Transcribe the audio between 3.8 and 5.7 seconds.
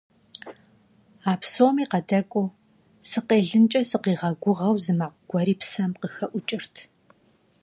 сигъэгугъэу, зы макъ гуэри